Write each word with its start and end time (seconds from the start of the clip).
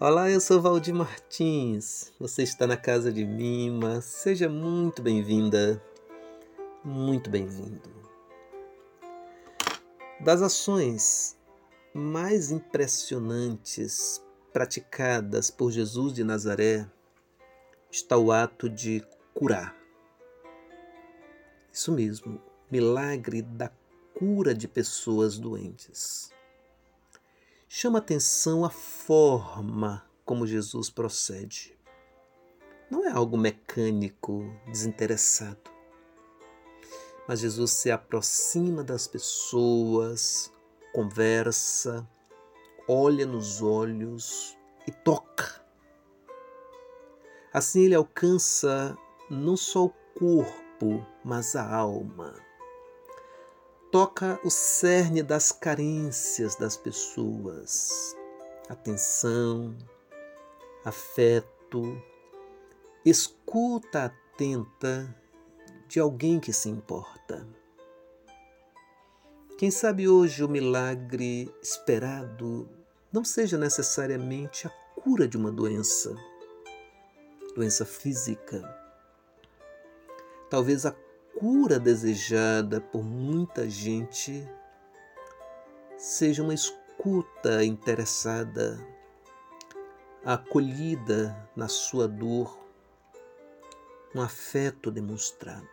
Olá, 0.00 0.28
eu 0.28 0.40
sou 0.40 0.60
Valdir 0.60 0.92
Martins. 0.92 2.12
Você 2.18 2.42
está 2.42 2.66
na 2.66 2.76
casa 2.76 3.12
de 3.12 3.24
Mima. 3.24 4.00
Seja 4.00 4.48
muito 4.48 5.00
bem-vinda, 5.00 5.80
muito 6.84 7.30
bem-vindo. 7.30 7.88
Das 10.18 10.42
ações 10.42 11.38
mais 11.94 12.50
impressionantes 12.50 14.20
praticadas 14.52 15.48
por 15.48 15.70
Jesus 15.70 16.12
de 16.12 16.24
Nazaré 16.24 16.90
está 17.88 18.18
o 18.18 18.32
ato 18.32 18.68
de 18.68 19.00
curar. 19.32 19.76
Isso 21.72 21.92
mesmo, 21.92 22.42
milagre 22.68 23.42
da 23.42 23.70
cura 24.12 24.52
de 24.52 24.66
pessoas 24.66 25.38
doentes. 25.38 26.33
Chama 27.76 27.98
atenção 27.98 28.64
a 28.64 28.70
forma 28.70 30.08
como 30.24 30.46
Jesus 30.46 30.88
procede. 30.88 31.76
Não 32.88 33.04
é 33.04 33.10
algo 33.10 33.36
mecânico, 33.36 34.48
desinteressado. 34.68 35.58
Mas 37.26 37.40
Jesus 37.40 37.72
se 37.72 37.90
aproxima 37.90 38.84
das 38.84 39.08
pessoas, 39.08 40.52
conversa, 40.92 42.08
olha 42.88 43.26
nos 43.26 43.60
olhos 43.60 44.56
e 44.86 44.92
toca. 44.92 45.60
Assim 47.52 47.86
ele 47.86 47.96
alcança 47.96 48.96
não 49.28 49.56
só 49.56 49.86
o 49.86 49.94
corpo, 50.16 51.04
mas 51.24 51.56
a 51.56 51.68
alma 51.74 52.36
toca 53.94 54.40
o 54.42 54.50
cerne 54.50 55.22
das 55.22 55.52
carências 55.52 56.56
das 56.56 56.76
pessoas. 56.76 58.16
Atenção, 58.68 59.72
afeto, 60.84 62.02
escuta 63.04 64.06
atenta 64.06 65.16
de 65.86 66.00
alguém 66.00 66.40
que 66.40 66.52
se 66.52 66.68
importa. 66.68 67.46
Quem 69.56 69.70
sabe 69.70 70.08
hoje 70.08 70.42
o 70.42 70.48
milagre 70.48 71.54
esperado 71.62 72.68
não 73.12 73.24
seja 73.24 73.56
necessariamente 73.56 74.66
a 74.66 74.70
cura 74.96 75.28
de 75.28 75.36
uma 75.36 75.52
doença, 75.52 76.12
doença 77.54 77.86
física. 77.86 78.60
Talvez 80.50 80.84
a 80.84 80.90
cura 81.44 81.78
desejada 81.78 82.80
por 82.80 83.04
muita 83.04 83.68
gente 83.68 84.48
seja 85.94 86.42
uma 86.42 86.54
escuta 86.54 87.62
interessada, 87.62 88.78
acolhida 90.24 91.36
na 91.54 91.68
sua 91.68 92.08
dor, 92.08 92.58
um 94.14 94.22
afeto 94.22 94.90
demonstrado. 94.90 95.68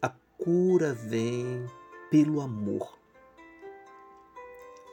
A 0.00 0.10
cura 0.38 0.94
vem 0.94 1.66
pelo 2.08 2.40
amor. 2.40 2.96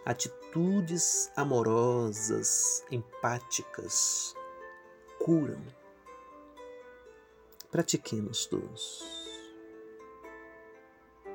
Atitudes 0.03 1.31
amorosas, 1.35 2.83
empáticas, 2.89 4.33
curam 5.19 5.61
Pratiquemos 7.78 8.47
todos. 8.47 9.27